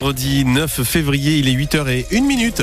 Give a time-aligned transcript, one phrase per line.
[0.00, 2.62] Vendredi 9 février, il est 8h01 minute.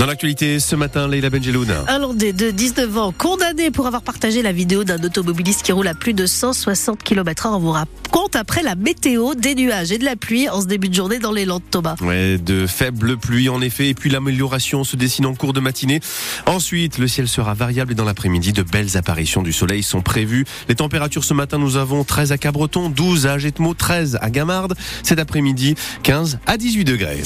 [0.00, 1.70] Dans l'actualité ce matin, Leila Benjeloun.
[1.86, 5.88] Un Landais de 19 ans condamné pour avoir partagé la vidéo d'un automobiliste qui roule
[5.88, 7.50] à plus de 160 km/h.
[7.52, 10.88] On vous raconte après la météo, des nuages et de la pluie en ce début
[10.88, 11.96] de journée dans les Landes Thomas.
[12.00, 16.00] Ouais, de faibles pluies en effet, et puis l'amélioration se dessine en cours de matinée.
[16.46, 20.46] Ensuite, le ciel sera variable et dans l'après-midi, de belles apparitions du soleil sont prévues.
[20.70, 24.76] Les températures ce matin, nous avons 13 à Cabreton, 12 à Jetmo, 13 à Gamarde.
[25.02, 25.74] Cet après-midi,
[26.04, 27.22] 15 à 18 degrés.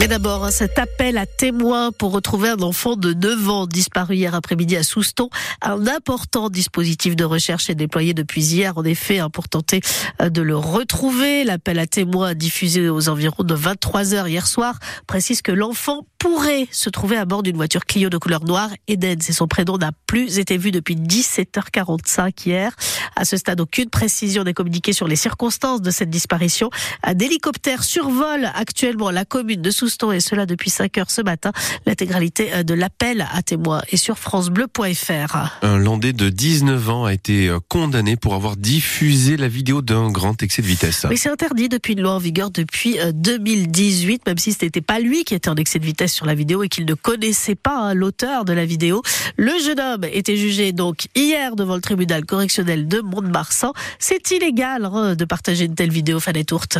[0.00, 4.16] Mais d'abord, hein, cet appel à témoins pour retrouver un enfant de 9 ans disparu
[4.16, 5.28] hier après-midi à Souston.
[5.60, 9.82] Un important dispositif de recherche est déployé depuis hier, en effet, hein, pour tenter
[10.22, 11.44] euh, de le retrouver.
[11.44, 16.66] L'appel à témoins diffusé aux environs de 23 heures hier soir précise que l'enfant pourrait
[16.70, 18.70] se trouver à bord d'une voiture Clio de couleur noire.
[18.88, 22.74] Eden, c'est son prénom, n'a plus été vu depuis 17h45 hier.
[23.16, 26.70] À ce stade, aucune précision n'est communiquée sur les circonstances de cette disparition.
[27.02, 31.52] Un hélicoptère survole actuellement la commune de Souston et cela depuis 5 heures ce matin.
[31.86, 35.36] L'intégralité euh, de l'appel à témoins est sur francebleu.fr.
[35.62, 40.10] Un Landais de 19 ans a été euh, condamné pour avoir diffusé la vidéo d'un
[40.10, 41.06] grand excès de vitesse.
[41.08, 44.80] Oui, c'est interdit depuis une loi en vigueur depuis 2018, euh, même si ce n'était
[44.80, 47.54] pas lui qui était en excès de vitesse sur la vidéo et qu'il ne connaissait
[47.54, 49.02] pas hein, l'auteur de la vidéo.
[49.36, 53.72] Le jeune homme était jugé donc hier devant le tribunal correctionnel de Mont-de-Marsan.
[53.98, 56.78] C'est illégal hein, de partager une telle vidéo, Fanny Tourte.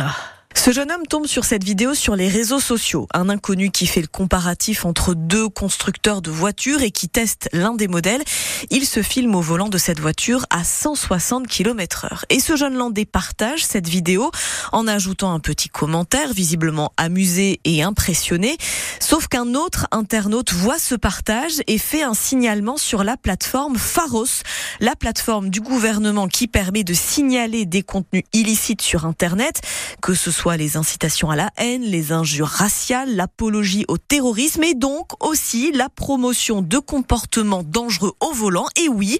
[0.53, 3.07] Ce jeune homme tombe sur cette vidéo sur les réseaux sociaux.
[3.13, 7.73] Un inconnu qui fait le comparatif entre deux constructeurs de voitures et qui teste l'un
[7.73, 8.21] des modèles.
[8.69, 12.25] Il se filme au volant de cette voiture à 160 km heure.
[12.29, 14.29] Et ce jeune landais partage cette vidéo
[14.71, 18.57] en ajoutant un petit commentaire visiblement amusé et impressionné.
[18.99, 24.43] Sauf qu'un autre internaute voit ce partage et fait un signalement sur la plateforme Pharos,
[24.79, 29.61] la plateforme du gouvernement qui permet de signaler des contenus illicites sur Internet,
[30.01, 34.63] que ce soit soit les incitations à la haine, les injures raciales, l'apologie au terrorisme
[34.63, 38.65] et donc aussi la promotion de comportements dangereux au volant.
[38.75, 39.19] Et oui,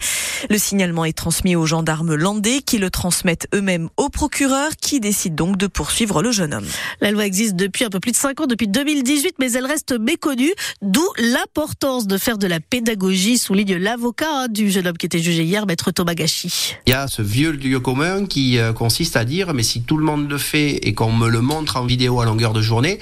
[0.50, 5.36] le signalement est transmis aux gendarmes landais qui le transmettent eux-mêmes au procureur qui décide
[5.36, 6.66] donc de poursuivre le jeune homme.
[7.02, 9.92] La loi existe depuis un peu plus de 5 ans, depuis 2018, mais elle reste
[10.00, 15.06] méconnue, d'où l'importance de faire de la pédagogie, souligne l'avocat hein, du jeune homme qui
[15.06, 16.78] était jugé hier, maître Thomas Gachi.
[16.88, 19.98] Il y a ce vieux lieu commun qui euh, consiste à dire, mais si tout
[19.98, 23.00] le monde le fait et qu'on me le montre en vidéo à longueur de journée,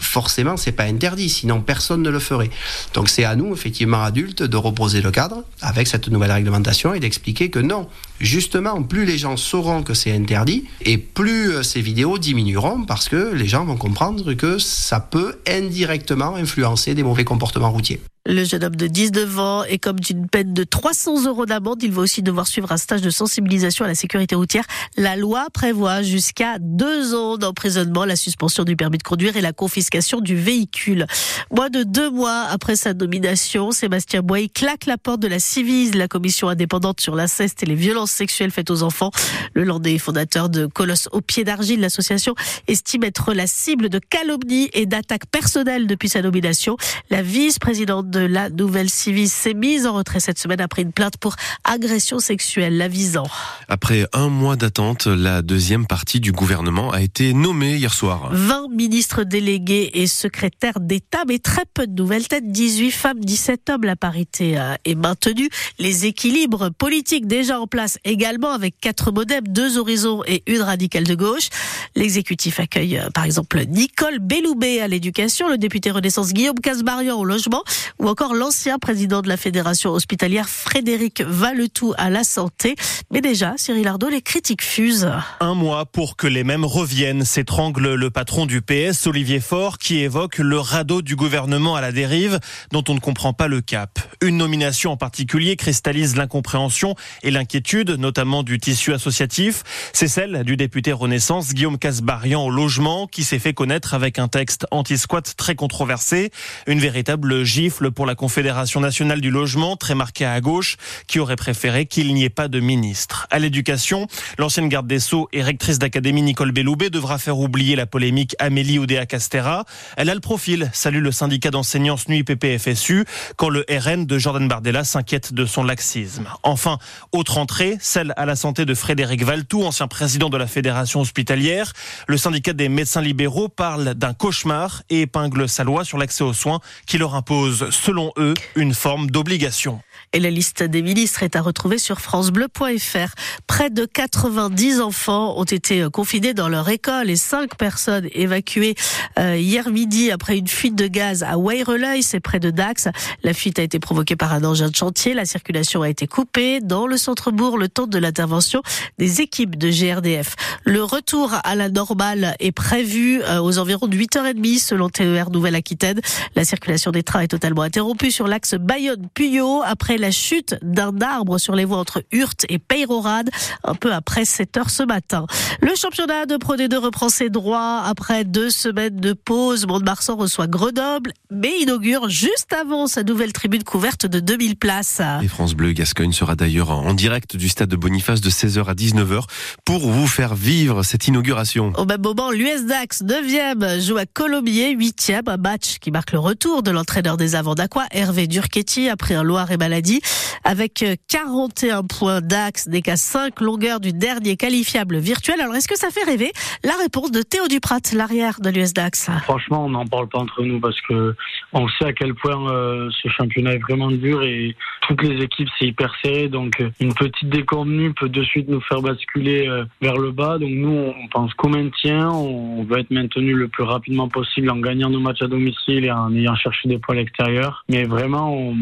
[0.00, 2.50] forcément, c'est pas interdit, sinon personne ne le ferait.
[2.94, 7.00] Donc c'est à nous, effectivement, adultes, de reposer le cadre avec cette nouvelle réglementation et
[7.00, 7.88] d'expliquer que non,
[8.18, 13.08] justement, plus les gens sauront que c'est interdit et plus euh, ces vidéos diminueront parce
[13.08, 18.00] que les gens vont comprendre que ça peut indirectement influencer des mauvais comportements routiers.
[18.26, 21.82] Le jeune homme de 19 ans est comme d'une peine de 300 euros d'amende.
[21.82, 24.64] Il va aussi devoir suivre un stage de sensibilisation à la sécurité routière.
[24.98, 29.54] La loi prévoit jusqu'à deux ans d'emprisonnement, la suspension du permis de conduire et la
[29.54, 31.06] confiscation du véhicule.
[31.50, 35.94] Moins de deux mois après sa nomination, Sébastien Boy claque la porte de la Civise,
[35.94, 39.12] la commission indépendante sur l'inceste et les violences sexuelles faites aux enfants.
[39.54, 42.34] Le Landais, fondateur de Colosse au pied d'argile, l'association
[42.68, 46.76] estime être la cible de calomnies et d'attaques personnelles depuis sa nomination.
[47.08, 51.16] La vice-présidente de la nouvelle Civis s'est mise en retrait cette semaine après une plainte
[51.16, 53.26] pour agression sexuelle la visant.
[53.68, 58.28] Après un mois d'attente, la deuxième partie du gouvernement a été nommée hier soir.
[58.32, 63.70] 20 ministres délégués et secrétaires d'État, mais très peu de nouvelles têtes, 18 femmes, 17
[63.70, 63.84] hommes.
[63.84, 65.48] La parité euh, est maintenue.
[65.78, 71.04] Les équilibres politiques déjà en place également avec quatre modems, deux horizons et une radicale
[71.04, 71.48] de gauche.
[71.94, 77.24] L'exécutif accueille euh, par exemple Nicole Belloubet à l'éducation, le député Renaissance Guillaume Casbarian au
[77.24, 77.62] logement
[78.00, 82.74] ou encore l'ancien président de la fédération hospitalière Frédéric Valetou à la santé.
[83.12, 85.10] Mais déjà, Cyril Ardo, les critiques fusent.
[85.40, 89.98] Un mois pour que les mêmes reviennent, s'étrangle le patron du PS, Olivier Faure, qui
[89.98, 92.40] évoque le radeau du gouvernement à la dérive,
[92.72, 93.98] dont on ne comprend pas le cap.
[94.22, 99.62] Une nomination en particulier cristallise l'incompréhension et l'inquiétude, notamment du tissu associatif.
[99.92, 104.28] C'est celle du député Renaissance, Guillaume Casbarian, au logement, qui s'est fait connaître avec un
[104.28, 106.30] texte anti-squat très controversé.
[106.66, 110.76] Une véritable gifle pour la Confédération nationale du logement, très marquée à gauche,
[111.06, 113.26] qui aurait préféré qu'il n'y ait pas de ministre.
[113.30, 114.06] À l'éducation,
[114.38, 118.78] l'ancienne garde des Sceaux et rectrice d'académie Nicole Belloubet devra faire oublier la polémique Amélie
[118.78, 119.64] Oudéa-Castera.
[119.96, 123.04] Elle a le profil, salue le syndicat d'enseignants SNUI PPFSU,
[123.36, 126.26] quand le RN de Jordan Bardella s'inquiète de son laxisme.
[126.42, 126.78] Enfin,
[127.12, 131.72] autre entrée, celle à la santé de Frédéric Valtou, ancien président de la fédération hospitalière.
[132.06, 136.32] Le syndicat des médecins libéraux parle d'un cauchemar et épingle sa loi sur l'accès aux
[136.32, 139.80] soins qui leur impose selon eux, une forme d'obligation.
[140.12, 143.14] Et la liste des ministres est à retrouver sur francebleu.fr.
[143.46, 148.74] Près de 90 enfants ont été confinés dans leur école et 5 personnes évacuées
[149.18, 152.88] euh, hier midi après une fuite de gaz à Weyreleuil, c'est près de Dax.
[153.22, 155.14] La fuite a été provoquée par un engin de chantier.
[155.14, 158.62] La circulation a été coupée dans le centre-bourg le temps de l'intervention
[158.98, 160.34] des équipes de GRDF.
[160.64, 166.00] Le retour à la normale est prévu euh, aux environs de 8h30 selon TER Nouvelle-Aquitaine.
[166.34, 171.38] La circulation des trains est totalement interrompue sur l'axe Bayonne-Puyot après la chute d'un arbre
[171.38, 173.30] sur les voies entre Hurte et Peyrorade
[173.62, 175.26] un peu après 7 h ce matin.
[175.60, 179.68] Le championnat de Pro D2 reprend ses droits après deux semaines de pause.
[179.68, 185.00] Mont-de-Marsan reçoit Grenoble, mais inaugure juste avant sa nouvelle tribune couverte de 2000 places.
[185.22, 188.74] Et France Bleu Gascogne sera d'ailleurs en direct du stade de Boniface de 16h à
[188.74, 189.26] 19h
[189.64, 191.72] pour vous faire vivre cette inauguration.
[191.76, 196.18] Au même moment, l'US Dax 9e joue à Colombier 8e, un match qui marque le
[196.18, 200.00] retour de l'entraîneur des avants d'Aqua, Hervé Durchetti, après un Loire et maladie.
[200.44, 205.42] Avec 41 points Dax, des cas 5 longueurs du dernier qualifiable virtuel.
[205.42, 206.32] Alors est-ce que ça fait rêver
[206.64, 209.10] La réponse de Théo Duprat, l'arrière de l'US Dax?
[209.24, 211.14] Franchement, on n'en parle pas entre nous parce que
[211.52, 214.56] on sait à quel point euh, ce championnat est vraiment dur et
[214.88, 216.28] toutes les équipes c'est hyper serré.
[216.28, 220.38] Donc euh, une petite déconvenue peut de suite nous faire basculer euh, vers le bas.
[220.38, 222.08] Donc nous, on pense qu'au maintien.
[222.08, 225.90] On veut être maintenu le plus rapidement possible en gagnant nos matchs à domicile et
[225.90, 227.49] en ayant cherché des points à l'extérieur.
[227.68, 228.54] Mais vraiment,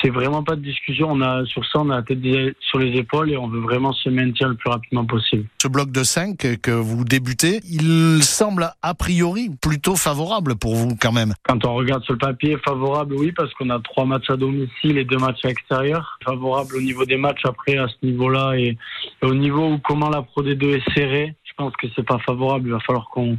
[0.00, 1.08] c'est vraiment pas de discussion.
[1.10, 2.18] On a sur ça, on a la tête
[2.60, 5.46] sur les épaules et on veut vraiment se maintenir le plus rapidement possible.
[5.60, 10.96] Ce bloc de 5 que vous débutez, il semble a priori plutôt favorable pour vous
[11.00, 11.34] quand même.
[11.44, 14.98] Quand on regarde sur le papier, favorable, oui, parce qu'on a trois matchs à domicile
[14.98, 16.18] et deux matchs à l'extérieur.
[16.24, 18.76] Favorable au niveau des matchs après à ce niveau-là et,
[19.22, 21.34] au niveau où comment la Pro D2 est serrée.
[21.44, 22.68] Je pense que c'est pas favorable.
[22.68, 23.36] Il va falloir qu'on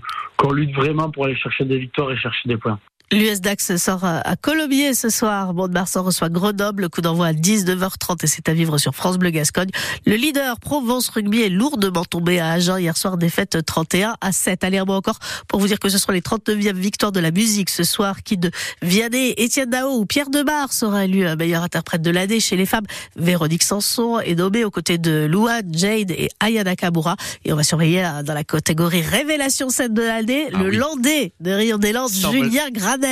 [0.51, 2.79] lutte vraiment pour aller chercher des victoires et chercher des points.
[3.13, 5.53] L'US Dax sort à Colombier ce soir.
[5.53, 6.81] Mont-de-Marsan reçoit Grenoble.
[6.81, 9.69] Le coup d'envoi à 19h30 et c'est à vivre sur France Bleu Gascogne.
[10.07, 14.63] Le leader Provence Rugby est lourdement tombé à Agen hier soir, défaite 31 à 7.
[14.63, 17.69] Allez, mot encore pour vous dire que ce seront les 39e victoires de la musique
[17.69, 18.23] ce soir.
[18.23, 18.49] Qui de
[18.81, 22.85] Vianney, Étienne Dao ou Pierre Debar sera élu meilleur interprète de l'année chez les femmes.
[23.15, 27.15] Véronique Sanson est nommée aux côtés de Louane, Jade et Ayana Kabura.
[27.45, 31.51] Et on va surveiller dans la catégorie révélation scène de l'année ah le Landais de
[31.51, 32.71] Rio des Landes, Julien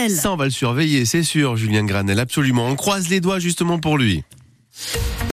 [0.10, 2.68] Ça, on va le surveiller, c'est sûr, Julien Granel, absolument.
[2.68, 4.24] On croise les doigts justement pour lui.